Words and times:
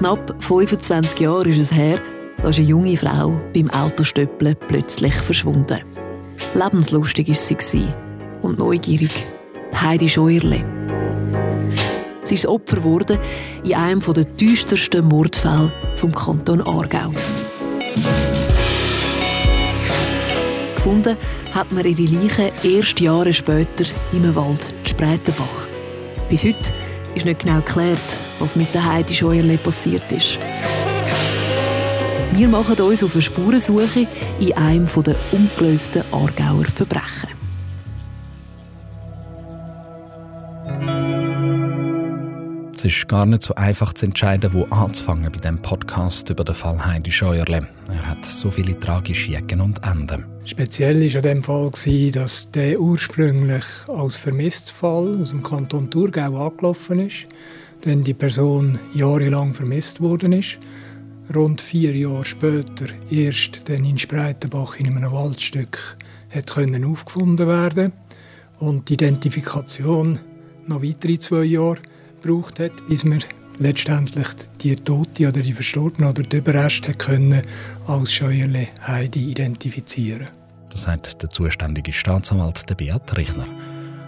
knapp 0.00 0.34
25 0.42 1.20
Jahren 1.20 1.50
ist 1.50 1.58
es 1.58 1.74
her, 1.74 2.00
da 2.42 2.48
eine 2.48 2.56
junge 2.56 2.96
Frau 2.96 3.38
beim 3.52 3.68
Autostöppeln 3.68 4.56
plötzlich 4.66 5.12
verschwunden. 5.12 5.80
Lebenslustig 6.54 7.28
war 7.28 7.60
sie 7.60 7.86
und 8.40 8.58
neugierig. 8.58 9.10
Heidi 9.78 10.08
Scheuerle. 10.08 10.64
Sie 12.22 12.34
ist 12.34 12.46
Opfer 12.46 12.76
geworden 12.76 13.18
in 13.62 13.74
einem 13.74 14.00
der 14.00 14.24
düstersten 14.24 15.06
Mordfälle 15.06 15.70
vom 15.96 16.14
Kanton 16.14 16.62
Aargau. 16.62 17.12
Gefunden 20.76 21.16
hat 21.52 21.70
man 21.72 21.84
ihre 21.84 22.02
Leiche 22.02 22.50
erst 22.62 23.00
Jahre 23.00 23.34
später 23.34 23.84
im 24.14 24.34
Wald 24.34 24.74
Spreitenbach. 24.84 25.66
Bis 26.30 26.44
heute 26.44 26.72
ist 27.14 27.24
nicht 27.26 27.40
genau 27.40 27.60
geklärt, 27.60 27.98
was 28.38 28.56
mit 28.56 28.72
der 28.74 28.84
Heidi 28.84 29.14
Scheuerle 29.14 29.58
passiert 29.58 30.10
ist. 30.12 30.38
Wir 32.32 32.48
machen 32.48 32.80
uns 32.80 33.02
auf 33.02 33.14
eine 33.14 33.22
Spurensuche 33.22 34.06
in 34.38 34.52
einem 34.56 34.86
der 35.04 35.16
ungelösten 35.32 36.02
Aargauer 36.12 36.64
Verbrechen. 36.64 37.39
Es 42.82 42.86
ist 42.86 43.08
gar 43.08 43.26
nicht 43.26 43.42
so 43.42 43.54
einfach 43.56 43.92
zu 43.92 44.06
entscheiden, 44.06 44.54
wo 44.54 44.64
anzufangen 44.70 45.30
bei 45.30 45.38
dem 45.38 45.60
Podcast 45.60 46.30
über 46.30 46.44
den 46.44 46.54
Fall 46.54 46.82
Heidi 46.82 47.12
Scheuerle. 47.12 47.68
Er 47.88 48.06
hat 48.06 48.24
so 48.24 48.50
viele 48.50 48.80
tragische 48.80 49.34
Ecken 49.34 49.60
und 49.60 49.84
Enden. 49.84 50.24
Speziell 50.46 50.98
war 50.98 51.16
an 51.16 51.22
dem 51.22 51.44
Fall, 51.44 51.70
dass 52.12 52.50
der 52.52 52.80
ursprünglich 52.80 53.66
als 53.86 54.16
Vermisstfall 54.16 55.20
aus 55.20 55.28
dem 55.28 55.42
Kanton 55.42 55.90
Thurgau 55.90 56.46
angelaufen 56.46 57.06
ist, 57.06 57.26
dann 57.82 58.02
die 58.02 58.14
Person 58.14 58.78
jahrelang 58.94 59.52
vermisst 59.52 60.00
worden 60.00 60.32
ist 60.32 60.56
rund 61.34 61.60
vier 61.60 61.94
Jahre 61.94 62.24
später 62.24 62.86
erst 63.10 63.68
dann 63.68 63.84
in 63.84 63.98
Spreitenbach 63.98 64.76
in 64.76 64.96
einem 64.96 65.12
Waldstück 65.12 65.98
hat 66.30 66.56
aufgefunden 66.56 67.46
werden 67.46 67.92
und 68.58 68.88
die 68.88 68.94
Identifikation 68.94 70.18
noch 70.66 70.82
weitere 70.82 71.18
zwei 71.18 71.44
Jahre 71.44 71.76
gebraucht 72.20 72.60
hat, 72.60 72.72
bis 72.88 73.04
man 73.04 73.22
letztendlich 73.58 74.28
die 74.62 74.74
Tote 74.74 75.28
oder 75.28 75.40
die 75.40 75.52
Verstorbene 75.52 76.08
oder 76.08 76.22
die 76.22 76.36
Überreste 76.38 76.92
können 76.92 77.42
als 77.86 78.12
Scheuerle 78.12 78.68
Heidi 78.86 79.30
identifizieren. 79.30 80.28
Das 80.70 80.82
sagt 80.82 81.22
der 81.22 81.30
zuständige 81.30 81.92
Staatsanwalt 81.92 82.64
Beat 82.76 83.16
Richner. 83.16 83.46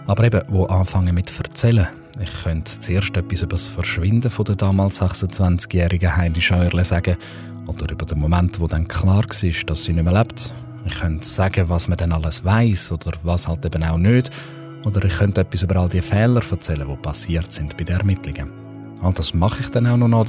Aber 0.05 0.23
eben, 0.23 0.41
wo 0.49 0.65
anfangen 0.65 1.15
mit 1.15 1.31
erzählen, 1.37 1.87
ich 2.21 2.43
könnte 2.43 2.79
zuerst 2.79 3.15
etwas 3.15 3.41
über 3.41 3.55
das 3.55 3.65
Verschwinden 3.65 4.29
von 4.29 4.45
der 4.45 4.55
damals 4.55 5.01
26-jährigen 5.01 6.15
Heidi 6.15 6.41
Scheuerle 6.41 6.83
sagen 6.83 7.17
oder 7.67 7.91
über 7.91 8.05
den 8.05 8.19
Moment, 8.19 8.59
wo 8.59 8.67
dann 8.67 8.87
klar 8.87 9.23
war, 9.23 9.65
dass 9.65 9.83
sie 9.83 9.93
nicht 9.93 10.03
mehr 10.03 10.13
lebt. 10.13 10.53
Ich 10.85 10.99
könnte 10.99 11.25
sagen, 11.25 11.69
was 11.69 11.87
man 11.87 11.97
dann 11.97 12.11
alles 12.11 12.43
weiß 12.43 12.91
oder 12.91 13.13
was 13.23 13.47
halt 13.47 13.65
eben 13.65 13.83
auch 13.83 13.97
nicht. 13.97 14.29
Oder 14.85 15.05
ich 15.05 15.17
könnte 15.17 15.41
etwas 15.41 15.61
über 15.61 15.77
all 15.77 15.89
die 15.89 16.01
Fehler 16.01 16.41
erzählen, 16.49 16.87
die 16.87 16.95
passiert 16.97 17.51
sind 17.51 17.77
bei 17.77 17.83
den 17.83 17.97
Ermittlungen. 17.97 18.51
All 19.01 19.13
das 19.13 19.33
mache 19.33 19.61
ich 19.61 19.69
dann 19.69 19.87
auch 19.87 19.97
noch 19.97 20.07
nach 20.07 20.25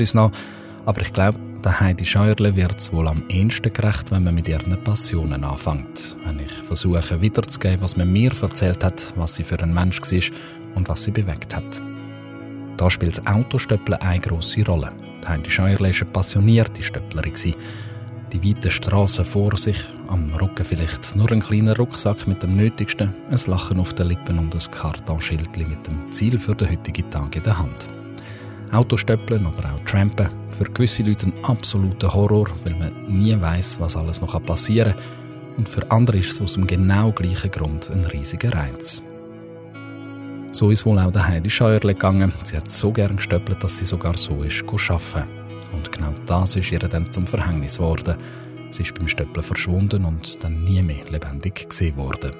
aber 0.87 1.01
ich 1.01 1.13
glaube, 1.13 1.39
der 1.65 1.81
Heidi 1.81 2.05
Scheuerle 2.05 2.57
wird 2.57 2.79
es 2.79 2.93
wohl 2.93 3.09
am 3.09 3.23
ehesten 3.29 3.73
gerecht, 3.73 4.11
wenn 4.11 4.25
man 4.25 4.35
mit 4.35 4.49
ihren 4.49 4.77
Passionen 4.85 5.45
anfängt. 5.45 6.17
Wenn 6.25 6.39
ich 6.41 6.53
versuche, 6.53 7.21
wiederzugeben, 7.23 7.81
was 7.81 7.97
man 7.97 8.13
mir 8.13 8.33
erzählt 8.43 8.85
hat, 8.85 9.15
was 9.17 9.37
sie 9.37 9.45
für 9.45 9.59
ein 9.61 9.73
Mensch 9.73 10.01
war 10.01 10.37
und 10.75 10.89
was 10.89 11.05
sie 11.05 11.11
bewegt 11.11 11.57
hat. 11.57 11.81
Da 12.77 12.91
spielt 12.91 13.17
das 13.17 13.27
Autostöppeln 13.27 13.99
eine 14.03 14.21
grosse 14.21 14.65
Rolle. 14.67 14.93
Die 15.23 15.29
Heidi 15.29 15.51
Scheuerle 15.51 15.89
war 15.89 16.03
eine 16.03 16.11
passionierte 16.11 16.83
Stöpplerin. 16.83 17.55
Die 18.35 18.43
weiten 18.43 18.69
Straßen 18.69 19.25
vor 19.25 19.57
sich, 19.57 19.79
am 20.09 20.35
Rücken 20.35 20.65
vielleicht 20.65 21.15
nur 21.15 21.31
ein 21.31 21.39
kleiner 21.39 21.77
Rucksack 21.77 22.27
mit 22.27 22.43
dem 22.43 22.57
Nötigsten, 22.57 23.15
ein 23.31 23.39
Lachen 23.47 23.79
auf 23.79 23.95
den 23.95 24.09
Lippen 24.09 24.41
und 24.41 24.53
ein 24.53 24.71
Kartonschild 24.73 25.57
mit 25.57 25.87
dem 25.87 26.11
Ziel 26.11 26.37
für 26.41 26.57
den 26.57 26.69
heutigen 26.69 27.09
Tag 27.11 27.37
in 27.37 27.45
der 27.45 27.57
Hand. 27.57 27.87
Autostöppeln 28.73 29.47
oder 29.47 29.73
auch 29.73 29.85
Trampen, 29.89 30.27
für 30.51 30.65
gewisse 30.65 31.05
Leute 31.05 31.29
ein 31.29 31.45
absoluter 31.45 32.13
Horror, 32.13 32.49
weil 32.65 32.75
man 32.75 33.07
nie 33.07 33.41
weiß, 33.41 33.79
was 33.79 33.97
alles 33.97 34.21
noch 34.21 34.45
passieren 34.45 34.95
kann. 34.95 35.57
Und 35.59 35.69
für 35.69 35.89
andere 35.93 36.19
ist 36.19 36.33
es 36.33 36.41
aus 36.41 36.55
dem 36.55 36.67
genau 36.67 37.13
gleichen 37.13 37.53
Grund 37.53 37.89
ein 37.93 38.05
riesiger 38.05 38.53
Reiz. 38.53 39.01
So 40.51 40.71
ist 40.71 40.85
wohl 40.85 40.99
auch 40.99 41.13
der 41.13 41.29
Heidi 41.29 41.51
Scheuerle 41.51 41.95
gegangen. 41.95 42.33
Sie 42.43 42.57
hat 42.57 42.69
so 42.69 42.91
gern 42.91 43.15
gestöppelt, 43.15 43.63
dass 43.63 43.79
sie 43.79 43.85
sogar 43.85 44.17
so 44.17 44.43
ist 44.43 44.65
arbeiten. 44.65 45.44
Und 45.73 45.91
genau 45.93 46.15
das 46.27 46.57
ist 46.57 46.71
ihr 46.71 46.79
dann 46.79 47.13
zum 47.13 47.27
Verhängnis 47.27 47.77
geworden. 47.77 48.17
Sie 48.71 48.83
ist 48.83 48.95
beim 48.95 49.09
Stöppeln 49.09 49.45
verschwunden 49.45 50.05
und 50.05 50.43
dann 50.43 50.65
nie 50.65 50.83
mehr 50.83 51.05
lebendig 51.09 51.69
gesehen 51.69 51.97
worden. 51.97 52.33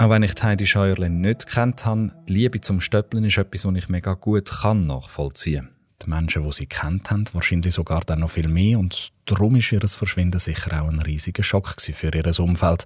Auch 0.00 0.10
wenn 0.10 0.22
ich 0.22 0.34
Heidi 0.40 0.64
Scheuerle 0.64 1.10
nicht 1.10 1.48
kennt 1.48 1.84
habe, 1.84 2.12
die 2.28 2.34
Liebe 2.34 2.60
zum 2.60 2.80
Stöppeln 2.80 3.24
ist 3.24 3.36
etwas, 3.36 3.64
was 3.64 3.74
ich 3.74 3.88
mega 3.88 4.14
gut 4.14 4.48
kann 4.48 4.86
nachvollziehen. 4.86 5.70
Die 6.00 6.08
Menschen, 6.08 6.44
die 6.44 6.52
sie 6.52 6.66
kennt 6.66 7.10
haben, 7.10 7.24
wahrscheinlich 7.32 7.74
sogar 7.74 8.02
dann 8.02 8.20
noch 8.20 8.30
viel 8.30 8.46
mehr 8.46 8.78
und 8.78 9.08
darum 9.24 9.56
ist 9.56 9.72
ihr 9.72 9.80
Verschwinden 9.80 10.38
sicher 10.38 10.80
auch 10.80 10.88
ein 10.88 11.00
riesiger 11.00 11.42
Schock 11.42 11.74
für 11.80 12.14
ihr 12.14 12.38
Umfeld. 12.38 12.84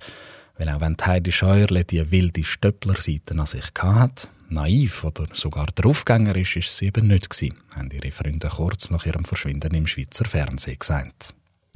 Weil 0.57 0.71
auch 0.71 0.81
wenn 0.81 0.97
Heidi 1.05 1.33
Scheuerle 1.33 1.85
die 1.85 2.11
wilde 2.11 2.45
Stöpplerseite 2.45 3.39
an 3.39 3.45
sich 3.45 3.71
hatte, 3.79 4.29
naiv 4.53 5.05
oder 5.05 5.27
sogar 5.33 5.67
draufgängerisch 5.75 6.57
ist 6.57 6.77
sie 6.77 6.87
eben 6.87 7.07
nicht 7.07 7.31
gewesen, 7.31 7.57
haben 7.75 7.91
ihre 7.91 8.11
Freunde 8.11 8.49
kurz 8.49 8.91
nach 8.91 9.07
ihrem 9.07 9.25
Verschwinden 9.25 9.75
im 9.75 9.87
Schweizer 9.87 10.25
Fernsehen 10.25 10.79
gesagt. 10.79 11.35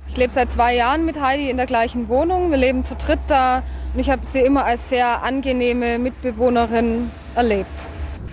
Ich 0.09 0.17
lebe 0.17 0.33
seit 0.33 0.53
zwei 0.53 0.77
Jahren 0.77 1.05
mit 1.05 1.21
Heidi 1.21 1.51
in 1.51 1.57
der 1.57 1.67
gleichen 1.67 2.09
Wohnung. 2.09 2.51
Wir 2.51 2.59
leben 2.59 2.85
zu 2.85 2.95
dritt 2.95 3.19
da 3.27 3.63
und 3.93 4.01
ich 4.01 4.09
habe 4.09 4.25
sie 4.25 4.41
immer 4.41 4.65
als 4.65 4.89
sehr 4.89 5.23
angenehme 5.23 5.99
Mitbewohnerin 5.99 7.11
erlebt. 7.35 7.89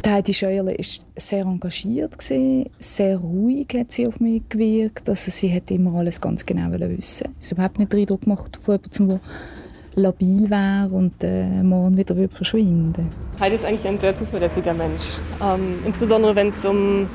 Heidi 0.06 0.34
Scheuerle 0.34 0.78
war 0.78 0.86
sehr 1.16 1.46
engagiert, 1.46 2.16
sehr 2.22 3.18
ruhig 3.18 3.68
hat 3.74 3.92
sie 3.92 4.06
auf 4.06 4.20
mich 4.20 4.44
gewirkt. 4.50 5.08
Also 5.08 5.32
sie 5.32 5.54
hat 5.54 5.72
immer 5.72 5.98
alles 5.98 6.20
ganz 6.20 6.46
genau 6.46 6.72
wissen. 6.72 7.34
Sie 7.40 7.46
hat 7.46 7.52
überhaupt 7.54 7.80
nicht 7.80 7.94
den 7.94 8.02
Eindruck 8.02 8.22
gemacht 8.22 8.60
von 8.62 8.76
jemandem, 8.76 9.08
der 9.08 9.20
labil 9.96 10.50
wäre 10.50 10.90
und 10.92 11.24
äh, 11.24 11.64
morgen 11.64 11.98
wieder 11.98 12.16
verschwinden 12.30 13.10
Heidi 13.40 13.56
ist 13.56 13.66
eigentlich 13.66 13.88
ein 13.88 14.00
sehr 14.00 14.16
zuverlässiger 14.16 14.74
Mensch. 14.74 15.04
Ähm, 15.42 15.80
insbesondere 15.86 16.36
wenn 16.36 16.50
es 16.50 16.66
um 16.66 17.08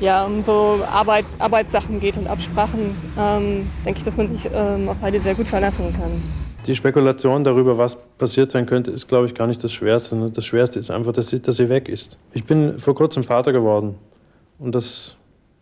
ja, 0.00 0.26
um 0.26 0.42
so 0.42 0.80
Arbeit, 0.90 1.24
Arbeitssachen 1.38 2.00
geht 2.00 2.18
und 2.18 2.26
Absprachen, 2.26 2.94
ähm, 3.18 3.70
denke 3.84 3.98
ich, 3.98 4.04
dass 4.04 4.16
man 4.16 4.28
sich 4.28 4.50
ähm, 4.52 4.88
auf 4.88 5.00
Heidi 5.00 5.20
sehr 5.20 5.34
gut 5.34 5.48
verlassen 5.48 5.92
kann. 5.94 6.22
Die 6.66 6.74
Spekulation 6.74 7.44
darüber, 7.44 7.78
was 7.78 7.96
passiert 8.18 8.50
sein 8.50 8.66
könnte, 8.66 8.90
ist, 8.90 9.08
glaube 9.08 9.26
ich, 9.26 9.34
gar 9.34 9.46
nicht 9.46 9.62
das 9.62 9.72
Schwerste. 9.72 10.30
Das 10.34 10.44
Schwerste 10.44 10.78
ist 10.78 10.90
einfach, 10.90 11.12
dass 11.12 11.28
sie, 11.28 11.40
dass 11.40 11.56
sie 11.56 11.68
weg 11.68 11.88
ist. 11.88 12.18
Ich 12.32 12.44
bin 12.44 12.78
vor 12.78 12.94
kurzem 12.94 13.24
Vater 13.24 13.52
geworden 13.52 13.94
und 14.58 14.74
das, 14.74 15.16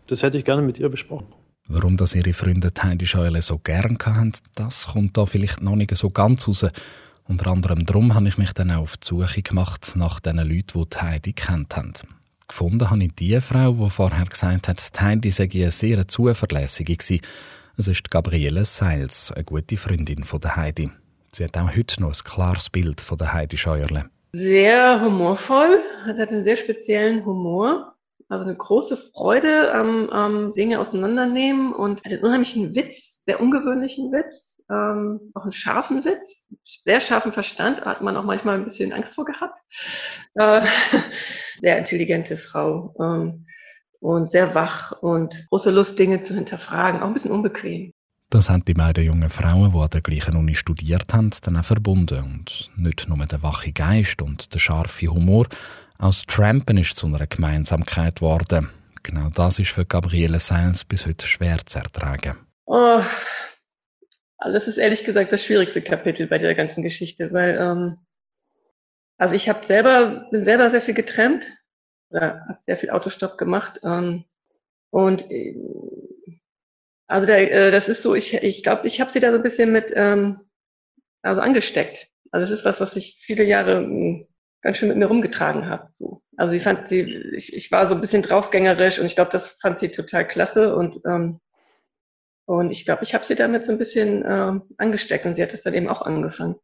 das 0.07 0.23
hätte 0.23 0.39
ich 0.39 0.45
gerne 0.45 0.63
mit 0.63 0.79
ihr 0.79 0.89
besprochen. 0.89 1.27
Warum 1.67 1.97
das 1.97 2.15
ihre 2.15 2.35
Freunde 2.35 2.71
Heidi 2.83 3.07
Scheule 3.07 3.41
so 3.41 3.59
gern 3.59 3.97
hatten, 4.05 4.33
das 4.55 4.89
kommt 4.89 5.17
da 5.17 5.25
vielleicht 5.25 5.63
noch 5.63 5.77
nicht 5.77 5.97
so 5.97 6.11
ganz 6.11 6.47
raus. 6.47 6.67
Unter 7.27 7.47
anderem 7.51 7.87
darum 7.87 8.15
habe 8.15 8.29
ich 8.29 8.37
mich 8.37 8.53
dann 8.53 8.71
auch 8.71 8.83
auf 8.83 8.97
die 8.99 9.07
Suche 9.07 9.41
gemacht 9.41 9.93
nach 9.97 10.21
den 10.21 10.37
Leuten, 10.37 10.79
die, 10.83 10.89
die 10.91 10.99
Heidi 10.99 11.33
kennt 11.33 11.75
haben. 11.75 11.95
Gefunden 12.47 12.91
habe 12.91 13.05
ich 13.05 13.15
die 13.15 13.41
Frau, 13.41 13.73
die 13.73 13.91
vorher 13.91 14.27
gesagt 14.27 14.69
hat, 14.69 14.95
die 14.95 15.01
Heidi 15.01 15.31
sei 15.31 15.49
eine 15.51 15.71
sehr 15.71 16.07
zuverlässige 16.07 16.97
gewesen. 16.97 17.23
Es 17.79 17.89
ist 17.89 18.11
Gabriele 18.11 18.67
Seils, 18.67 19.33
eine 19.33 19.45
gute 19.45 19.79
Freundin 19.79 20.25
von 20.25 20.41
der 20.41 20.57
Heidi. 20.57 20.91
Sie 21.33 21.45
hat 21.45 21.57
auch 21.57 21.75
heute 21.75 22.01
noch 22.03 22.13
ein 22.13 22.25
klares 22.25 22.69
Bild 22.69 23.01
von 23.01 23.17
der 23.17 23.33
Heidi 23.33 23.57
Scheuerle. 23.57 24.05
Sehr 24.33 25.01
humorvoll, 25.01 25.79
hat 26.05 26.19
einen 26.19 26.45
sehr 26.45 26.57
speziellen 26.57 27.25
Humor. 27.25 27.94
Also 28.29 28.45
eine 28.45 28.57
große 28.57 28.97
Freude 28.97 29.73
am, 29.75 30.09
am 30.11 30.53
Dinge 30.53 30.81
auseinandernehmen 30.81 31.73
und 31.73 32.05
einen 32.05 32.23
unheimlichen 32.23 32.75
Witz, 32.75 33.21
sehr 33.25 33.41
ungewöhnlichen 33.41 34.13
Witz 34.13 34.55
ähm, 34.71 35.33
auch 35.35 35.43
einen 35.43 35.53
scharfen 35.53 36.05
Witz, 36.05 36.47
sehr 36.63 37.01
scharfen 37.01 37.33
Verstand, 37.33 37.83
hat 37.83 38.03
man 38.03 38.17
auch 38.17 38.25
manchmal 38.25 38.57
ein 38.57 38.65
bisschen 38.65 38.93
Angst 38.93 39.15
vor 39.15 39.25
gehabt. 39.25 39.59
Äh, 40.35 40.67
sehr 41.61 41.79
intelligente 41.79 42.37
Frau 42.37 42.95
ähm, 43.01 43.47
und 44.01 44.31
sehr 44.31 44.55
wach 44.55 44.93
und 45.03 45.47
große 45.51 45.71
Lust, 45.71 45.99
Dinge 45.99 46.23
zu 46.23 46.35
hinterfragen, 46.35 47.03
auch 47.03 47.09
ein 47.09 47.15
bisschen 47.15 47.31
unbequem. 47.31 47.93
Das 48.31 48.49
haben 48.49 48.65
die 48.65 48.75
beiden 48.75 49.05
jungen 49.05 49.31
Frauen, 49.31 49.73
die 49.73 49.79
an 49.79 49.91
der 49.91 50.01
gleichen 50.01 50.37
Uni 50.37 50.55
studiert 50.55 51.13
haben, 51.13 51.31
dann 51.43 51.57
auch 51.57 51.65
verbunden. 51.65 52.21
Und 52.25 52.71
nicht 52.75 53.09
nur 53.09 53.19
der 53.27 53.43
wache 53.43 53.71
Geist 53.73 54.23
und 54.23 54.53
der 54.53 54.59
scharfe 54.59 55.07
Humor, 55.07 55.47
das 55.99 56.23
Trampen 56.23 56.77
ist 56.79 56.97
zu 56.97 57.07
einer 57.07 57.27
Gemeinsamkeit 57.27 58.17
geworden. 58.17 58.71
Genau 59.03 59.29
das 59.35 59.59
ist 59.59 59.71
für 59.71 59.85
Gabriele 59.85 60.41
Seils 60.41 60.85
bis 60.85 61.07
heute 61.07 61.27
schwer 61.27 61.59
zu 61.65 61.79
ertragen. 61.79 62.39
Oh, 62.67 63.03
also 64.39 64.53
das 64.53 64.69
ist 64.69 64.79
ehrlich 64.79 65.05
gesagt 65.05 65.33
das 65.33 65.45
schwierigste 65.45 65.83
Kapitel 65.83 66.27
bei 66.27 66.39
der 66.39 66.55
ganzen 66.55 66.83
Geschichte, 66.83 67.33
weil 67.33 67.59
ähm, 67.61 67.99
also 69.19 69.35
ich 69.35 69.51
selber 69.67 70.27
bin 70.31 70.45
selber 70.45 70.71
sehr 70.71 70.83
viel 70.83 70.95
getrennt 70.95 71.47
habe 72.15 72.59
sehr 72.67 72.77
viel 72.77 72.91
Autostopp 72.91 73.39
gemacht. 73.39 73.81
Ähm, 73.83 74.25
und 74.91 75.31
äh, 75.31 75.57
also 77.07 77.27
der, 77.27 77.51
äh, 77.53 77.71
das 77.71 77.89
ist 77.89 78.03
so, 78.03 78.15
ich 78.15 78.35
ich, 78.35 78.63
glaube, 78.63 78.87
ich 78.87 79.01
habe 79.01 79.11
sie 79.11 79.21
da 79.21 79.31
so 79.31 79.37
ein 79.37 79.43
bisschen 79.43 79.73
mit 79.73 79.93
ähm, 79.95 80.41
also 81.23 81.41
angesteckt. 81.41 82.09
Also 82.31 82.53
es 82.53 82.61
ist 82.61 82.65
was, 82.65 82.81
was 82.81 82.97
ich 82.97 83.19
viele 83.25 83.45
Jahre 83.45 83.79
hm, 83.79 84.27
ganz 84.65 84.79
schön 84.79 84.89
mit 84.89 84.99
mir 84.99 85.07
rumgetragen 85.07 85.69
habe. 85.69 85.91
So. 85.95 86.23
Also 86.37 86.53
sie 86.53 86.61
fand 86.61 86.89
sie, 86.89 87.03
ich, 87.37 87.55
ich 87.55 87.71
war 87.71 87.87
so 87.87 87.95
ein 87.95 88.01
bisschen 88.01 88.23
draufgängerisch 88.23 88.99
und 88.99 89.07
ich 89.07 89.15
glaube, 89.15 89.31
das 89.31 89.59
fand 89.61 89.79
sie 89.79 89.91
total 89.91 90.27
klasse 90.27 90.75
und 90.75 90.97
ähm, 91.07 91.39
und 92.47 92.71
ich 92.71 92.85
glaube, 92.85 93.05
ich 93.05 93.15
habe 93.15 93.25
sie 93.25 93.37
damit 93.37 93.65
so 93.65 93.73
ein 93.73 93.79
bisschen 93.79 94.23
ähm, 94.27 94.63
angesteckt 94.77 95.25
und 95.25 95.35
sie 95.35 95.43
hat 95.43 95.55
das 95.55 95.63
dann 95.63 95.73
eben 95.73 95.89
auch 95.89 96.03
angefangen. 96.03 96.57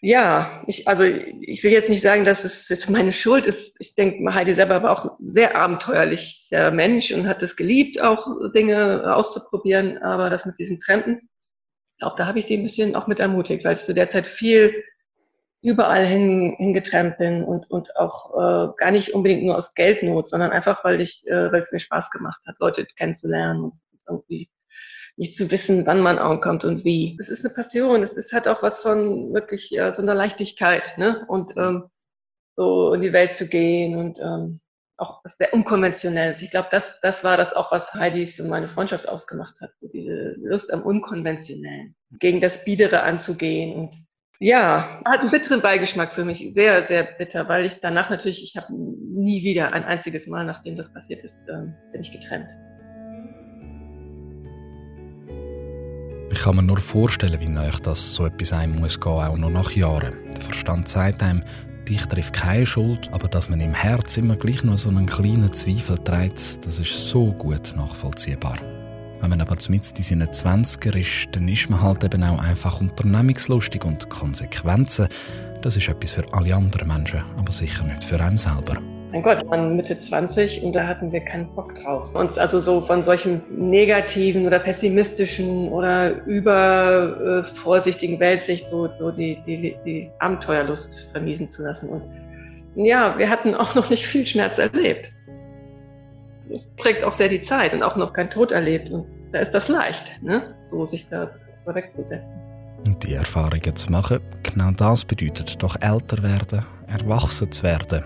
Ja, 0.00 0.64
ich, 0.66 0.88
also 0.88 1.04
ich 1.04 1.62
will 1.62 1.70
jetzt 1.70 1.88
nicht 1.88 2.02
sagen, 2.02 2.24
dass 2.24 2.42
es 2.44 2.68
jetzt 2.68 2.90
meine 2.90 3.12
Schuld 3.12 3.46
ist. 3.46 3.76
Ich 3.78 3.94
denke, 3.94 4.34
Heidi 4.34 4.54
selber 4.54 4.82
war 4.82 4.90
auch 4.90 5.20
ein 5.20 5.30
sehr 5.30 5.54
abenteuerlicher 5.54 6.72
Mensch 6.72 7.12
und 7.12 7.28
hat 7.28 7.42
es 7.44 7.54
geliebt, 7.54 8.00
auch 8.00 8.26
Dinge 8.52 9.14
auszuprobieren. 9.14 9.98
Aber 9.98 10.30
das 10.30 10.46
mit 10.46 10.58
diesem 10.58 10.80
Trenden, 10.80 11.28
glaube, 12.00 12.16
da 12.16 12.26
habe 12.26 12.40
ich 12.40 12.46
sie 12.46 12.56
ein 12.56 12.64
bisschen 12.64 12.96
auch 12.96 13.06
mit 13.06 13.20
ermutigt, 13.20 13.64
weil 13.64 13.74
ich 13.74 13.82
zu 13.82 13.94
der 13.94 14.08
Zeit 14.08 14.26
viel 14.26 14.82
überall 15.62 16.06
hin, 16.06 16.54
hingetrennt 16.58 17.18
bin 17.18 17.44
und, 17.44 17.70
und 17.70 17.96
auch 17.96 18.34
äh, 18.34 18.72
gar 18.76 18.90
nicht 18.90 19.14
unbedingt 19.14 19.44
nur 19.44 19.56
aus 19.56 19.74
Geldnot, 19.74 20.30
sondern 20.30 20.50
einfach, 20.52 20.84
weil 20.84 21.00
ich, 21.00 21.24
äh, 21.26 21.52
weil 21.52 21.62
es 21.62 21.72
mir 21.72 21.80
Spaß 21.80 22.10
gemacht 22.10 22.40
hat, 22.46 22.56
Leute 22.60 22.86
kennenzulernen 22.86 23.64
und 23.64 23.74
irgendwie 24.08 24.50
nicht 25.16 25.36
zu 25.36 25.50
wissen, 25.50 25.84
wann 25.84 26.00
man 26.00 26.18
ankommt 26.18 26.64
und 26.64 26.84
wie. 26.84 27.16
Es 27.20 27.28
ist 27.28 27.44
eine 27.44 27.52
Passion, 27.52 28.02
es 28.02 28.16
ist, 28.16 28.32
hat 28.32 28.48
auch 28.48 28.62
was 28.62 28.80
von 28.80 29.34
wirklich 29.34 29.68
ja, 29.70 29.92
so 29.92 30.00
einer 30.00 30.14
Leichtigkeit, 30.14 30.96
ne? 30.96 31.26
Und 31.28 31.52
ähm, 31.58 31.90
so 32.56 32.94
in 32.94 33.02
die 33.02 33.12
Welt 33.12 33.34
zu 33.34 33.46
gehen 33.46 33.96
und 33.98 34.18
ähm, 34.18 34.60
auch 34.96 35.22
sehr 35.24 35.52
unkonventionell. 35.52 36.36
Ich 36.40 36.50
glaube, 36.50 36.68
das, 36.70 37.00
das 37.00 37.24
war 37.24 37.36
das 37.36 37.54
auch, 37.54 37.72
was 37.72 37.92
Heidis 37.94 38.38
und 38.40 38.48
meine 38.48 38.68
Freundschaft 38.68 39.08
ausgemacht 39.08 39.58
hat. 39.60 39.70
Diese 39.80 40.34
Lust 40.38 40.72
am 40.72 40.82
Unkonventionellen, 40.82 41.96
gegen 42.18 42.40
das 42.40 42.64
Biedere 42.64 43.02
anzugehen 43.02 43.74
und 43.74 43.96
ja, 44.40 45.02
hat 45.04 45.20
einen 45.20 45.30
bitteren 45.30 45.60
Beigeschmack 45.60 46.12
für 46.12 46.24
mich, 46.24 46.48
sehr, 46.52 46.84
sehr 46.86 47.04
bitter, 47.04 47.46
weil 47.48 47.66
ich 47.66 47.74
danach 47.80 48.08
natürlich, 48.08 48.42
ich 48.42 48.56
habe 48.56 48.72
nie 48.72 49.42
wieder 49.42 49.74
ein 49.74 49.84
einziges 49.84 50.26
Mal, 50.26 50.46
nachdem 50.46 50.76
das 50.76 50.90
passiert 50.92 51.22
ist, 51.22 51.38
ähm, 51.48 51.74
bin 51.92 52.00
ich 52.00 52.10
getrennt. 52.10 52.48
Ich 56.32 56.38
kann 56.38 56.56
mir 56.56 56.62
nur 56.62 56.78
vorstellen, 56.78 57.38
wie 57.38 57.48
nahe 57.48 57.70
das 57.82 58.14
so 58.14 58.24
etwas 58.24 58.54
einem 58.54 58.80
muss 58.80 58.98
gehen, 58.98 59.12
auch 59.12 59.36
noch 59.36 59.50
nach 59.50 59.72
Jahren. 59.72 60.14
Der 60.34 60.42
Verstand 60.42 60.88
sagt 60.88 61.22
einem, 61.22 61.42
dich 61.86 62.06
trifft 62.06 62.32
keine 62.32 62.64
Schuld, 62.64 63.10
aber 63.12 63.28
dass 63.28 63.50
man 63.50 63.60
im 63.60 63.74
Herz 63.74 64.16
immer 64.16 64.36
gleich 64.36 64.64
noch 64.64 64.78
so 64.78 64.88
einen 64.88 65.06
kleinen 65.06 65.52
Zweifel 65.52 65.98
trägt, 65.98 66.64
das 66.64 66.78
ist 66.78 67.08
so 67.08 67.32
gut 67.32 67.74
nachvollziehbar. 67.76 68.56
Wenn 69.20 69.30
man 69.30 69.40
aber 69.40 69.56
zumindest 69.58 69.98
in 69.98 70.04
seinen 70.04 70.28
20er 70.28 70.98
ist, 70.98 71.28
dann 71.32 71.46
ist 71.48 71.68
man 71.68 71.82
halt 71.82 72.04
eben 72.04 72.22
auch 72.22 72.42
einfach 72.42 72.80
unternehmungslustig 72.80 73.84
und 73.84 74.08
Konsequenzen, 74.08 75.08
das 75.62 75.76
ist 75.76 75.88
etwas 75.88 76.12
für 76.12 76.24
alle 76.32 76.54
anderen 76.54 76.88
Menschen, 76.88 77.22
aber 77.36 77.52
sicher 77.52 77.84
nicht 77.84 78.04
für 78.04 78.20
einen 78.20 78.38
selber 78.38 78.78
mein 79.12 79.22
Gott, 79.22 79.42
ich 79.42 79.50
war 79.50 79.58
Mitte 79.58 79.98
20 79.98 80.62
und 80.62 80.72
da 80.72 80.86
hatten 80.86 81.10
wir 81.10 81.20
keinen 81.20 81.52
Bock 81.54 81.74
drauf. 81.74 82.14
Uns 82.14 82.38
also 82.38 82.60
so 82.60 82.80
von 82.80 83.02
solchen 83.02 83.42
negativen 83.50 84.46
oder 84.46 84.60
pessimistischen 84.60 85.68
oder 85.68 86.24
über 86.26 87.42
äh, 87.44 88.20
Weltsicht 88.20 88.68
so, 88.68 88.88
so 88.98 89.10
die, 89.10 89.38
die, 89.46 89.76
die 89.84 90.10
Abenteuerlust 90.20 91.08
vermiesen 91.10 91.48
zu 91.48 91.62
lassen. 91.62 91.88
Und 91.88 92.02
ja, 92.76 93.18
wir 93.18 93.28
hatten 93.28 93.54
auch 93.54 93.74
noch 93.74 93.90
nicht 93.90 94.06
viel 94.06 94.26
Schmerz 94.26 94.58
erlebt. 94.58 95.10
Das 96.50 96.68
prägt 96.76 97.04
auch 97.04 97.12
sehr 97.12 97.28
die 97.28 97.42
Zeit 97.42 97.72
und 97.72 97.82
auch 97.82 97.96
noch 97.96 98.12
kein 98.12 98.28
Tod 98.28 98.52
erlebt. 98.52 98.90
Und 98.90 99.06
da 99.32 99.40
ist 99.40 99.52
das 99.52 99.68
leicht, 99.68 100.20
ne? 100.22 100.54
so 100.70 100.86
sich 100.86 101.08
da 101.08 101.30
wegzusetzen. 101.66 102.34
Und 102.84 103.02
die 103.04 103.14
Erfahrungen 103.14 103.76
zu 103.76 103.92
machen, 103.92 104.20
genau 104.42 104.72
das 104.72 105.04
bedeutet 105.04 105.62
doch 105.62 105.76
älter 105.80 106.22
werden, 106.22 106.64
erwachsen 106.88 107.52
zu 107.52 107.62
werden 107.62 108.04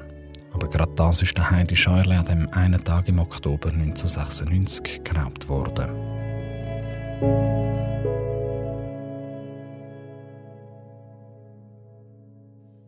aber 0.55 0.69
gerade 0.69 0.93
das 0.95 1.21
ist 1.21 1.37
der 1.37 1.51
Heidi 1.51 1.75
Scheuerle 1.75 2.19
an 2.19 2.27
dem 2.27 2.49
einen 2.53 2.83
Tag 2.83 3.09
im 3.09 3.19
Oktober 3.19 3.71
1996 3.71 5.03
geraubt 5.03 5.49
worden. 5.49 5.91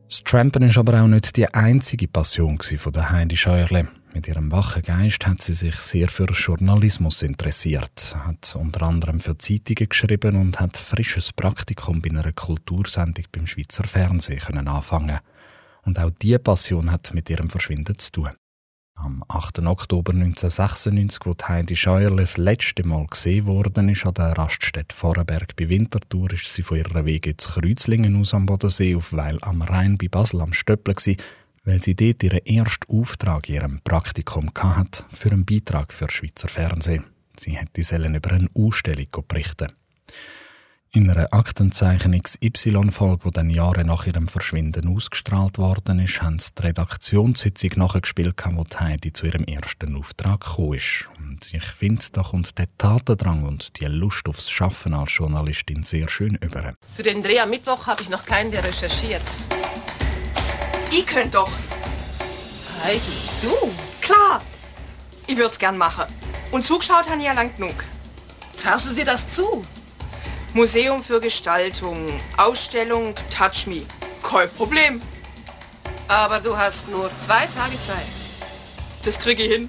Das 0.08 0.22
Trampen 0.22 0.62
ist 0.62 0.78
aber 0.78 1.02
auch 1.02 1.08
nicht 1.08 1.36
die 1.36 1.52
einzige 1.52 2.06
Passion 2.06 2.58
der 2.94 3.10
Heidi 3.10 3.36
Scheuerle. 3.36 3.88
Mit 4.16 4.28
ihrem 4.28 4.50
wachen 4.50 4.80
Geist 4.80 5.26
hat 5.26 5.42
sie 5.42 5.52
sich 5.52 5.76
sehr 5.76 6.08
für 6.08 6.24
Journalismus 6.24 7.20
interessiert, 7.20 8.16
hat 8.24 8.56
unter 8.58 8.86
anderem 8.86 9.20
für 9.20 9.36
Zeitungen 9.36 9.90
geschrieben 9.90 10.36
und 10.36 10.58
hat 10.58 10.78
frisches 10.78 11.34
Praktikum 11.34 12.00
bei 12.00 12.08
einer 12.08 12.32
Kultursendung 12.32 13.26
beim 13.30 13.46
Schweizer 13.46 13.84
Fernsehen 13.84 14.68
anfangen 14.68 15.18
und 15.82 15.98
auch 15.98 16.12
diese 16.22 16.38
Passion 16.38 16.90
hat 16.90 17.12
mit 17.12 17.28
ihrem 17.28 17.50
Verschwinden 17.50 17.98
zu 17.98 18.10
tun. 18.10 18.30
Am 18.94 19.22
8. 19.28 19.58
Oktober 19.58 20.14
1996, 20.14 21.20
wo 21.26 21.34
Heidi 21.46 21.76
Scheuerle 21.76 22.22
das 22.22 22.38
letzte 22.38 22.86
Mal 22.86 23.06
gesehen 23.08 23.44
worden 23.44 23.90
ist 23.90 24.06
an 24.06 24.14
der 24.14 24.32
Raststätte 24.32 24.96
Vorarlberg 24.96 25.54
bei 25.56 25.68
Winterthur, 25.68 26.32
ist 26.32 26.54
sie 26.54 26.62
von 26.62 26.78
ihrer 26.78 27.04
Wege 27.04 27.36
zu 27.36 27.50
Kreuzlingen 27.50 28.18
aus 28.18 28.32
am 28.32 28.46
Bodensee 28.46 28.96
auf 28.96 29.12
Weil 29.12 29.36
am 29.42 29.60
Rhein 29.60 29.98
bei 29.98 30.08
Basel 30.08 30.40
am 30.40 30.52
gewesen, 30.52 31.16
weil 31.66 31.82
sie 31.82 31.94
dort 31.94 32.22
ihren 32.22 32.46
ersten 32.46 32.90
Auftrag 32.90 33.48
in 33.48 33.56
ihrem 33.56 33.80
Praktikum 33.82 34.50
hatte 34.56 35.04
für 35.12 35.32
einen 35.32 35.44
Beitrag 35.44 35.92
für 35.92 36.10
Schweizer 36.10 36.48
Fernsehen. 36.48 37.04
Sie 37.36 37.50
hätte 37.50 37.82
sollen 37.82 38.14
über 38.14 38.32
eine 38.32 38.48
Ausstellung 38.54 39.08
berichten. 39.28 39.72
In 40.92 41.10
einer 41.10 41.28
Aktenzeichen 41.32 42.18
XY-Folge, 42.22 43.24
die 43.26 43.30
dann 43.32 43.50
Jahre 43.50 43.84
nach 43.84 44.06
ihrem 44.06 44.28
Verschwinden 44.28 44.88
ausgestrahlt 44.88 45.58
worden 45.58 45.98
ist, 45.98 46.22
haben 46.22 46.38
sie 46.38 46.52
die 46.56 46.62
Redaktionssitzung 46.62 47.72
nachgespielt, 47.76 48.42
wo 48.52 48.64
Heidi 48.78 49.12
zu 49.12 49.26
ihrem 49.26 49.44
ersten 49.44 49.94
Auftrag 49.96 50.40
gekommen 50.40 50.74
ist. 50.74 51.08
Und 51.18 51.52
ich 51.52 51.64
finde, 51.64 52.02
da 52.12 52.22
kommt 52.22 52.56
der 52.56 52.68
Tatendrang 52.78 53.42
und 53.42 53.78
die 53.78 53.84
Lust 53.86 54.26
aufs 54.26 54.48
Schaffen 54.48 54.94
als 54.94 55.14
Journalistin 55.14 55.82
sehr 55.82 56.08
schön 56.08 56.36
über. 56.36 56.72
Für 56.94 57.02
den 57.02 57.22
Dreh 57.22 57.40
am 57.40 57.50
Mittwoch 57.50 57.88
habe 57.88 58.00
ich 58.00 58.08
noch 58.08 58.24
keinen, 58.24 58.52
der 58.52 58.64
recherchiert. 58.64 59.20
Ich 60.90 61.06
könnt 61.06 61.34
doch. 61.34 61.50
Heidi, 62.84 63.00
du? 63.42 63.72
Klar. 64.00 64.42
Ich 65.26 65.36
würde 65.36 65.50
es 65.50 65.58
gern 65.58 65.76
machen. 65.76 66.04
Und 66.50 66.64
zugeschaut 66.64 67.08
habe 67.08 67.18
ich 67.18 67.26
ja 67.26 67.32
lang 67.32 67.54
genug. 67.56 67.74
Traust 68.56 68.90
du 68.90 68.94
dir 68.94 69.04
das 69.04 69.28
zu? 69.28 69.64
Museum 70.54 71.02
für 71.02 71.20
Gestaltung, 71.20 72.08
Ausstellung 72.36 73.14
Touch 73.30 73.66
Me. 73.66 73.82
Kein 74.22 74.48
Problem. 74.50 75.02
Aber 76.08 76.40
du 76.40 76.56
hast 76.56 76.88
nur 76.88 77.10
zwei 77.18 77.46
Tage 77.46 77.80
Zeit. 77.80 78.06
Das 79.04 79.18
kriege 79.18 79.42
ich 79.42 79.52
hin. 79.52 79.68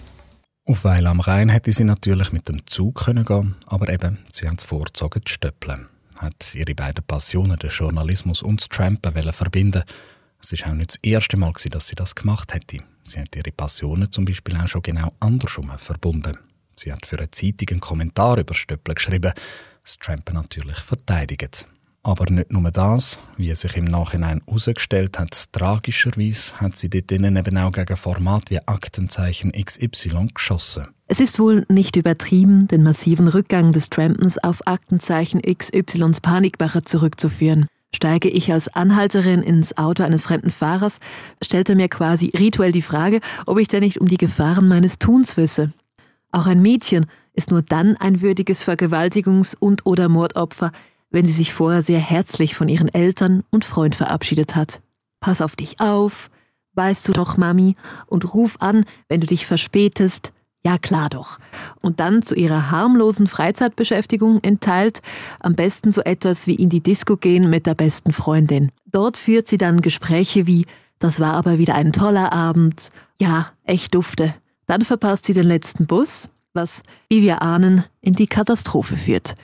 Auf 0.65 0.83
Weil 0.83 1.07
am 1.07 1.19
Rhein 1.19 1.49
hätte 1.49 1.71
sie 1.71 1.83
natürlich 1.83 2.31
mit 2.31 2.47
dem 2.49 2.65
Zug 2.67 3.05
können 3.05 3.25
gehen, 3.25 3.55
aber 3.65 3.89
eben, 3.89 4.25
sie 4.31 4.47
haben 4.47 4.57
es 4.57 4.63
vorgezogen 4.63 5.21
zu 5.25 5.33
stöppeln. 5.33 5.87
Hat 6.17 6.55
ihre 6.55 6.75
beiden 6.75 7.03
Passionen, 7.05 7.57
den 7.57 7.69
Journalismus 7.69 8.41
und 8.41 8.61
das 8.61 8.69
Trampen, 8.69 9.33
verbinden. 9.33 9.83
Es 10.47 10.53
ist 10.53 10.65
auch 10.65 10.73
nicht 10.75 10.91
das 10.91 10.99
erste 11.03 11.35
Mal, 11.35 11.51
dass 11.71 11.87
sie 11.89 11.95
das 11.95 12.15
gemacht 12.15 12.53
hätte. 12.53 12.77
Sie 13.03 13.19
hat 13.19 13.35
ihre 13.35 13.51
Passionen 13.51 14.09
zum 14.09 14.23
Beispiel 14.23 14.55
auch 14.55 14.69
schon 14.69 14.81
genau 14.81 15.11
andersrum 15.19 15.69
verbunden. 15.77 16.37
Sie 16.73 16.93
hat 16.93 17.05
für 17.05 17.17
eine 17.17 17.29
Zeitung 17.31 17.67
einen 17.69 17.81
Kommentar 17.81 18.37
über 18.37 18.53
Stöppeln 18.53 18.95
geschrieben, 18.95 19.33
das 19.83 19.97
Trampen 19.97 20.35
natürlich 20.35 20.77
verteidigt. 20.77 21.65
Aber 22.01 22.31
nicht 22.31 22.49
nur 22.49 22.71
das, 22.71 23.19
wie 23.35 23.53
sich 23.53 23.75
im 23.75 23.83
Nachhinein 23.83 24.41
herausgestellt 24.47 25.19
hat, 25.19 25.51
tragischerweise 25.51 26.53
hat 26.61 26.77
sie 26.77 26.89
dort 26.89 27.11
innen 27.11 27.35
eben 27.35 27.57
auch 27.57 27.73
gegen 27.73 27.97
Format 27.97 28.49
wie 28.49 28.65
Aktenzeichen 28.65 29.51
XY 29.51 30.27
geschossen. 30.33 30.87
Es 31.07 31.19
ist 31.19 31.39
wohl 31.39 31.65
nicht 31.67 31.97
übertrieben, 31.97 32.69
den 32.69 32.83
massiven 32.83 33.27
Rückgang 33.27 33.73
des 33.73 33.89
Trampens 33.89 34.37
auf 34.37 34.65
Aktenzeichen 34.65 35.41
XYs 35.41 36.21
Panikmacher 36.21 36.85
zurückzuführen. 36.85 37.67
Steige 37.95 38.29
ich 38.29 38.51
als 38.51 38.67
Anhalterin 38.67 39.41
ins 39.41 39.77
Auto 39.77 40.03
eines 40.03 40.23
fremden 40.23 40.51
Fahrers, 40.51 40.99
stellt 41.41 41.69
er 41.69 41.75
mir 41.75 41.87
quasi 41.87 42.31
rituell 42.37 42.71
die 42.71 42.81
Frage, 42.81 43.21
ob 43.45 43.57
ich 43.59 43.67
denn 43.67 43.83
nicht 43.83 43.99
um 44.01 44.07
die 44.07 44.17
Gefahren 44.17 44.67
meines 44.67 44.99
Tuns 44.99 45.37
wisse. 45.37 45.71
Auch 46.31 46.45
ein 46.45 46.61
Mädchen 46.61 47.05
ist 47.33 47.51
nur 47.51 47.61
dann 47.61 47.95
ein 47.97 48.21
würdiges 48.21 48.67
Vergewaltigungs- 48.67 49.55
und/oder 49.57 50.09
Mordopfer, 50.09 50.71
wenn 51.09 51.25
sie 51.25 51.31
sich 51.31 51.53
vorher 51.53 51.81
sehr 51.81 51.99
herzlich 51.99 52.55
von 52.55 52.67
ihren 52.67 52.93
Eltern 52.93 53.43
und 53.49 53.63
Freund 53.63 53.95
verabschiedet 53.95 54.55
hat. 54.55 54.81
Pass 55.19 55.41
auf 55.41 55.55
dich 55.55 55.79
auf, 55.79 56.29
weißt 56.73 57.07
du 57.07 57.13
doch, 57.13 57.37
Mami, 57.37 57.75
und 58.05 58.33
ruf 58.33 58.57
an, 58.59 58.85
wenn 59.07 59.21
du 59.21 59.27
dich 59.27 59.45
verspätest. 59.45 60.33
Ja, 60.67 60.77
klar 60.77 61.07
doch. 61.09 61.39
Und 61.79 62.01
dann 62.01 62.23
zu 62.23 62.35
ihrer 62.35 62.71
harmlosen 62.71 63.25
Freizeitbeschäftigung 63.25 64.43
entteilt, 64.43 65.01
am 65.39 65.55
besten 65.55 65.93
so 65.93 66.01
etwas 66.01 66.45
wie 66.45 66.55
in 66.55 66.67
die 66.67 66.81
Disco 66.81 67.15
gehen 67.15 67.49
mit 67.49 67.65
der 67.65 67.73
besten 67.73 68.11
Freundin. 68.11 68.73
Dort 68.85 69.15
führt 69.15 69.47
sie 69.47 69.55
dann 69.55 69.79
Gespräche 69.79 70.45
wie 70.45 70.65
Das 70.99 71.21
war 71.21 71.35
aber 71.35 71.57
wieder 71.57 71.75
ein 71.75 71.93
toller 71.93 72.33
Abend. 72.33 72.91
Ja, 73.17 73.53
echt 73.63 73.95
dufte. 73.95 74.35
Dann 74.65 74.83
verpasst 74.83 75.23
sie 75.23 75.33
den 75.33 75.45
letzten 75.45 75.87
Bus, 75.87 76.27
was, 76.53 76.83
wie 77.07 77.21
wir 77.21 77.41
ahnen, 77.41 77.85
in 78.01 78.11
die 78.11 78.27
Katastrophe 78.27 78.97
führt. 78.97 79.35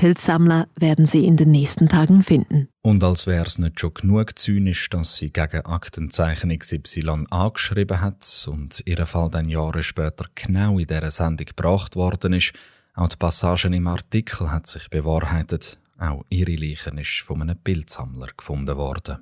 Pilzsammler 0.00 0.66
werden 0.76 1.04
sie 1.04 1.26
in 1.26 1.36
den 1.36 1.50
nächsten 1.50 1.86
Tagen 1.86 2.22
finden. 2.22 2.70
Und 2.80 3.04
als 3.04 3.26
wäre 3.26 3.44
es 3.44 3.58
nicht 3.58 3.80
schon 3.80 3.92
genug 3.92 4.38
zynisch, 4.38 4.88
dass 4.88 5.16
sie 5.16 5.30
gegen 5.30 5.66
Aktenzeichen 5.66 6.58
XY 6.58 7.26
angeschrieben 7.28 8.00
hat 8.00 8.48
und 8.50 8.82
ihr 8.86 9.04
Fall 9.04 9.28
dann 9.28 9.50
Jahre 9.50 9.82
später 9.82 10.24
genau 10.34 10.78
in 10.78 10.86
dieser 10.86 11.10
Sendung 11.10 11.44
gebracht 11.44 11.96
worden 11.96 12.32
ist, 12.32 12.54
auch 12.94 13.08
die 13.08 13.18
Passagen 13.18 13.74
im 13.74 13.86
Artikel 13.88 14.50
hat 14.50 14.66
sich 14.66 14.88
bewahrheitet, 14.88 15.78
auch 15.98 16.24
ihre 16.30 16.54
Leichen 16.54 16.96
ist 16.96 17.20
von 17.20 17.42
einem 17.42 17.58
Bildsammler 17.58 18.28
gefunden 18.34 18.78
worden. 18.78 19.18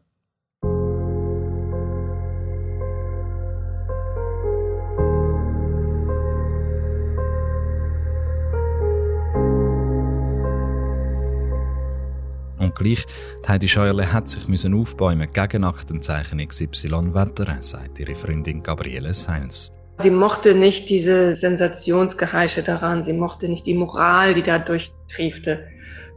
Gleich, 12.78 13.04
die 13.44 13.49
Heidi 13.49 13.68
Scheuerle 13.68 14.12
hat 14.12 14.28
sich 14.28 14.49
müssen 14.49 14.75
aufbäumen 14.75 15.28
gegen 15.32 15.64
Aktenzeichen 15.64 16.47
XY 16.47 17.14
wettern, 17.14 17.62
sagt 17.62 17.99
ihre 18.00 18.14
Freundin 18.14 18.62
Gabriele 18.62 19.12
Seins. 19.12 19.73
Sie 20.00 20.11
mochte 20.11 20.54
nicht 20.54 20.88
diese 20.88 21.35
Sensationsgeheische 21.35 22.62
daran, 22.62 23.02
sie 23.02 23.12
mochte 23.12 23.49
nicht 23.49 23.66
die 23.66 23.75
Moral, 23.75 24.35
die 24.35 24.42
da 24.42 24.61
durchtriefte. 24.61 25.66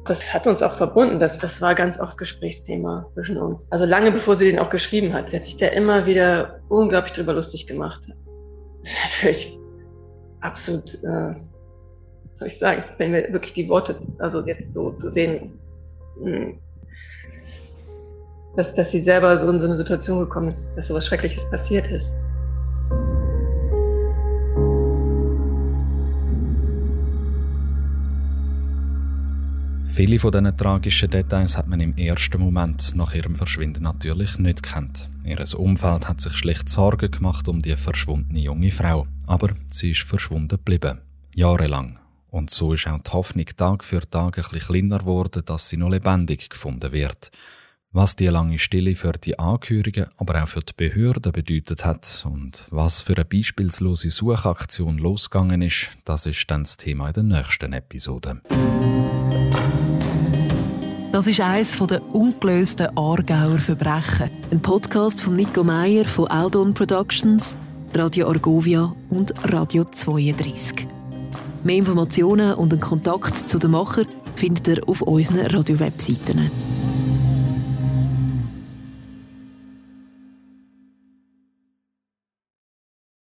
Das 0.06 0.34
hat 0.34 0.46
uns 0.46 0.62
auch 0.62 0.78
verbunden, 0.78 1.20
das, 1.20 1.40
das 1.40 1.62
war 1.62 1.74
ganz 1.74 2.00
oft 2.00 2.18
Gesprächsthema 2.18 3.08
zwischen 3.12 3.38
uns. 3.38 3.72
Also 3.72 3.86
lange 3.86 4.12
bevor 4.12 4.36
sie 4.36 4.46
den 4.46 4.60
auch 4.60 4.70
geschrieben 4.70 5.14
hat. 5.14 5.30
Sie 5.30 5.36
hat 5.36 5.46
sich 5.46 5.58
da 5.58 5.68
immer 5.68 6.06
wieder 6.06 6.60
unglaublich 6.70 7.14
drüber 7.14 7.34
lustig 7.34 7.66
gemacht. 7.68 8.02
Das 8.84 8.94
ist 8.94 8.98
natürlich 9.04 9.60
absolut, 10.42 10.94
äh, 11.04 11.36
soll 12.36 12.48
ich 12.48 12.60
sagen, 12.60 12.84
wenn 12.98 13.14
wir 13.14 13.34
wirklich 13.34 13.54
die 13.54 13.70
Worte, 13.70 13.96
also 14.20 14.46
jetzt 14.46 14.74
so 14.74 14.92
zu 14.92 15.10
sehen, 15.10 15.60
dass, 18.56 18.74
dass 18.74 18.92
sie 18.92 19.02
selber 19.02 19.38
so 19.38 19.50
in 19.50 19.60
so 19.60 19.66
eine 19.66 19.78
Situation 19.78 20.20
gekommen 20.20 20.50
ist, 20.50 20.70
dass 20.76 20.88
so 20.88 20.94
was 20.94 21.06
Schreckliches 21.06 21.50
passiert 21.50 21.88
ist. 21.88 22.14
Viele 29.88 30.20
von 30.20 30.32
diesen 30.32 30.58
tragischen 30.58 31.10
Details 31.10 31.58
hat 31.58 31.68
man 31.68 31.82
im 31.82 31.96
ersten 31.98 32.42
Moment 32.42 32.96
nach 32.96 33.14
ihrem 33.14 33.36
Verschwinden 33.36 33.84
natürlich 33.84 34.40
nicht 34.40 34.64
kennt. 34.64 35.10
Ihr 35.26 35.38
Umfeld 35.60 36.08
hat 36.08 36.22
sich 36.22 36.34
schlicht 36.34 36.70
Sorgen 36.70 37.12
gemacht 37.12 37.48
um 37.50 37.62
die 37.62 37.76
verschwundene 37.76 38.40
junge 38.40 38.72
Frau. 38.72 39.06
Aber 39.28 39.50
sie 39.72 39.92
ist 39.92 40.04
verschwunden 40.04 40.48
geblieben. 40.48 41.02
Jahrelang. 41.36 42.01
Und 42.32 42.50
so 42.50 42.74
ist 42.74 42.88
auch 42.88 42.98
die 42.98 43.12
Hoffnung 43.12 43.46
Tag 43.58 43.84
für 43.84 44.10
Tag 44.10 44.36
bisschen 44.36 44.60
kleiner 44.60 45.00
geworden, 45.00 45.44
dass 45.46 45.68
sie 45.68 45.78
noch 45.78 45.90
lebendig 45.90 46.50
gefunden 46.50 46.94
wird. 46.94 47.30
Was 47.92 48.16
die 48.16 48.28
lange 48.28 48.58
Stille 48.58 48.96
für 48.96 49.12
die 49.12 49.38
Angehörigen, 49.38 50.06
aber 50.16 50.42
auch 50.42 50.48
für 50.48 50.62
die 50.62 50.72
Behörden 50.78 51.34
bedeutet 51.34 51.84
hat 51.84 52.26
und 52.26 52.68
was 52.72 53.02
für 53.02 53.18
eine 53.18 53.26
beispielslose 53.26 54.10
Suchaktion 54.10 54.98
losgegangen 54.98 55.62
ist, 55.62 55.90
das 56.06 56.26
ist 56.26 56.50
dann 56.50 56.64
das 56.64 56.78
Thema 56.78 57.10
in 57.10 57.14
der 57.14 57.24
nächsten 57.24 57.74
Episode. 57.74 58.42
Das 61.12 61.28
ist 61.28 61.42
eines 61.42 61.78
der 61.78 62.02
ungelösten 62.16 62.98
Aargauer 62.98 63.60
Verbrechen. 63.60 64.30
Ein 64.52 64.62
Podcast 64.62 65.20
von 65.20 65.36
Nico 65.36 65.66
Meyer 65.66 66.06
von 66.06 66.28
Aldon 66.30 66.74
Productions, 66.74 67.58
Radio 67.94 68.30
Argovia 68.30 68.96
und 69.10 69.34
Radio 69.52 69.84
32. 69.84 71.01
Mehr 71.64 71.78
Informationen 71.78 72.56
und 72.56 72.74
einen 72.74 72.82
Kontakt 72.82 73.48
zu 73.48 73.60
den 73.60 73.72
Macher 73.72 74.04
findet 74.36 74.68
ihr 74.68 74.90
auf 74.90 75.04
unseren 75.04 75.46
Radio-Webseiten. 75.46 76.50